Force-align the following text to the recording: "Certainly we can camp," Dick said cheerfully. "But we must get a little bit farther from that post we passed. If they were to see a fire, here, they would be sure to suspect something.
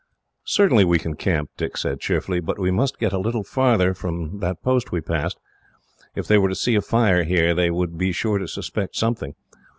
"Certainly 0.47 0.85
we 0.85 0.97
can 0.97 1.13
camp," 1.15 1.51
Dick 1.57 1.77
said 1.77 1.99
cheerfully. 1.99 2.39
"But 2.39 2.57
we 2.57 2.71
must 2.71 2.97
get 2.97 3.13
a 3.13 3.19
little 3.19 3.41
bit 3.43 3.49
farther 3.51 3.93
from 3.93 4.39
that 4.39 4.63
post 4.63 4.91
we 4.91 4.99
passed. 4.99 5.37
If 6.15 6.25
they 6.25 6.39
were 6.39 6.49
to 6.49 6.55
see 6.55 6.73
a 6.73 6.81
fire, 6.81 7.23
here, 7.23 7.53
they 7.53 7.69
would 7.69 7.99
be 7.99 8.11
sure 8.11 8.39
to 8.39 8.47
suspect 8.47 8.95
something. 8.95 9.35